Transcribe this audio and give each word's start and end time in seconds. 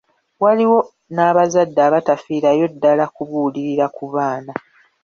Waliwo 0.43 0.79
n'abazadde 1.13 1.79
abatafiirayo 1.87 2.65
ddala 2.73 3.05
kubuulirira 3.15 3.85
ku 3.95 4.05
baana. 4.13 4.53